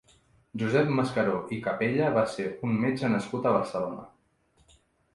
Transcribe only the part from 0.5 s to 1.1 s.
Josep